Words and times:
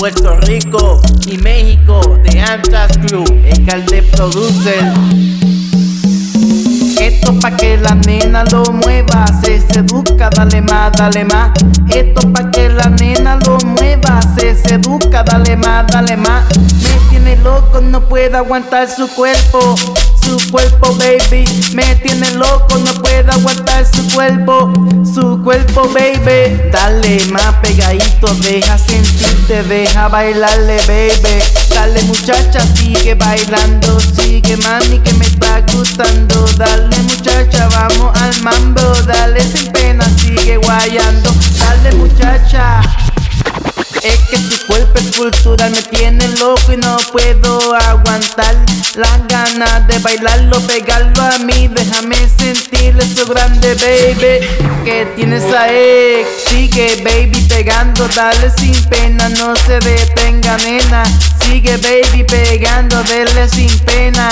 Puerto 0.00 0.34
Rico 0.40 1.00
y 1.26 1.36
México 1.36 2.00
de 2.24 2.40
Antas 2.40 2.96
Crew, 3.06 3.22
el 3.44 3.66
calde 3.66 4.02
producer. 4.02 4.82
Esto 6.98 7.38
pa' 7.38 7.54
que 7.54 7.76
la 7.76 7.94
nena 7.94 8.44
lo 8.50 8.64
mueva, 8.72 9.26
se 9.42 9.60
seduca, 9.60 10.30
dale 10.30 10.62
más, 10.62 10.90
dale 10.92 11.26
más. 11.26 11.50
Esto 11.90 12.32
pa' 12.32 12.50
que 12.50 12.70
la 12.70 12.88
nena 12.88 13.38
lo 13.46 13.58
mueva, 13.58 14.20
se 14.38 14.54
seduca, 14.54 15.22
dale 15.22 15.56
más, 15.56 15.86
dale 15.88 16.16
más. 16.16 16.46
Me 16.82 17.10
tiene 17.10 17.36
loco, 17.36 17.82
no 17.82 18.00
puedo 18.08 18.38
aguantar 18.38 18.88
su 18.88 19.06
cuerpo 19.08 19.74
su 20.30 20.50
cuerpo, 20.50 20.94
baby. 20.96 21.44
Me 21.74 21.96
tiene 21.96 22.30
loco, 22.32 22.78
no 22.78 22.94
puedo 23.02 23.32
aguantar 23.32 23.84
su 23.86 24.08
cuerpo, 24.14 24.72
su 25.20 25.42
cuerpo, 25.42 25.88
baby. 25.88 26.70
Dale 26.72 27.24
más 27.26 27.54
pegadito, 27.62 28.26
deja 28.42 28.78
sentirte, 28.78 29.62
deja 29.64 30.08
bailarle, 30.08 30.76
baby. 30.86 31.42
Dale 31.70 32.02
muchacha, 32.02 32.60
sigue 32.74 33.14
bailando, 33.14 34.00
sigue 34.00 34.56
mami 34.58 34.98
que 35.00 35.12
me 35.14 35.26
está 35.26 35.60
gustando. 35.72 36.46
Dale 36.56 36.89
me 45.70 45.82
tiene 45.82 46.26
loco 46.38 46.72
y 46.72 46.76
no 46.76 46.96
puedo 47.12 47.74
aguantar 47.74 48.56
las 48.94 49.26
ganas 49.28 49.86
de 49.86 49.98
bailarlo, 49.98 50.60
pegarlo 50.66 51.22
a 51.22 51.38
mí. 51.38 51.68
Déjame 51.68 52.16
sentir 52.38 52.96
eso 52.98 53.26
grande, 53.26 53.74
baby, 53.74 54.46
que 54.84 55.06
tienes 55.16 55.44
a 55.52 55.70
ex. 55.70 56.28
Sigue, 56.48 57.00
baby, 57.04 57.46
pegando, 57.48 58.08
dale 58.08 58.50
sin 58.58 58.74
pena, 58.84 59.28
no 59.28 59.54
se 59.56 59.78
detenga, 59.80 60.56
nena. 60.58 61.02
Sigue, 61.44 61.76
baby, 61.76 62.24
pegando, 62.24 63.02
dale 63.04 63.48
sin 63.48 63.78
pena. 63.80 64.28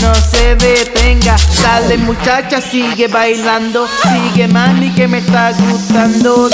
No 0.00 0.14
se 0.14 0.56
detenga, 0.56 1.36
dale 1.62 1.96
muchacha, 1.98 2.60
sigue 2.60 3.08
bailando, 3.08 3.86
sigue 4.02 4.48
mami 4.48 4.90
que 4.90 5.06
me 5.06 5.18
está 5.18 5.52
gustando. 5.52 6.50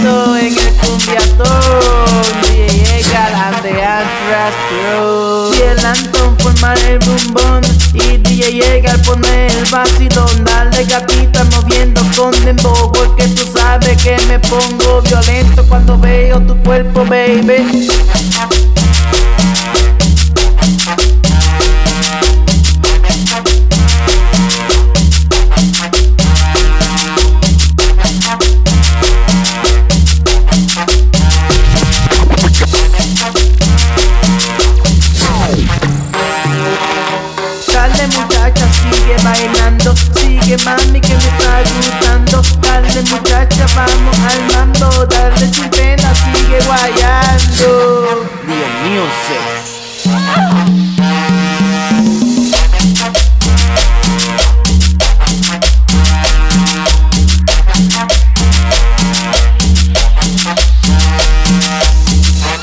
En 0.00 0.58
el 0.58 0.74
cumbiatón. 0.76 2.24
Y 2.52 2.84
llega 2.84 3.30
la 3.30 3.60
de 3.60 3.84
Antras 3.84 4.54
Crew. 4.68 5.54
Y 5.54 5.62
el 5.62 5.84
Anton 5.84 6.36
forma 6.38 6.74
el 6.88 6.98
bombón. 7.00 7.62
Y 7.92 8.16
DJ 8.18 8.52
llega 8.52 8.92
al 8.92 9.02
poner 9.02 9.50
el 9.50 9.64
vacilón. 9.66 10.44
Dale 10.44 10.84
gatita 10.84 11.44
moviendo 11.44 12.00
con 12.16 12.32
dembow. 12.44 12.92
Porque 12.92 13.26
tú 13.28 13.46
sabes 13.54 14.02
que 14.02 14.16
me 14.28 14.38
pongo 14.38 15.02
violento 15.02 15.64
cuando 15.68 15.98
veo 15.98 16.40
tu 16.40 16.56
cuerpo, 16.62 17.04
baby. 17.04 17.88
Dale 38.00 38.16
muchacha, 38.16 38.66
sigue 38.72 39.16
bailando, 39.22 39.94
sigue 40.16 40.56
mami 40.64 41.00
que 41.02 41.14
me 41.14 41.28
está 41.28 41.62
gustando. 41.76 42.42
Dale 42.62 43.02
muchacha, 43.02 43.66
vamos 43.76 44.18
al 44.20 44.40
mando, 44.54 45.06
dale 45.06 45.46
sin 45.52 45.68
pena, 45.68 46.14
sigue 46.14 46.60
guayando. 46.64 48.26
Sé. 49.26 49.38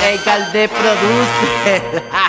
El 0.09 0.24
calde 0.24 0.68
produce. 0.68 2.08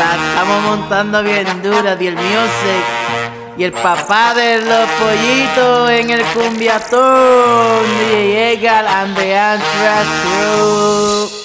Estamos 0.00 0.62
montando 0.62 1.22
bien 1.22 1.46
dura, 1.62 1.96
mío. 1.96 2.42
sé. 2.62 3.08
Y 3.56 3.64
el 3.64 3.72
papá 3.72 4.34
de 4.34 4.58
los 4.58 4.88
pollitos 4.90 5.90
en 5.90 6.10
el 6.10 6.22
cumbiatón. 6.26 7.84
Y 8.12 8.28
llega 8.28 8.80
el 8.80 8.86
Andean 8.86 9.58
Trash 9.58 10.06
Crew. 10.22 11.37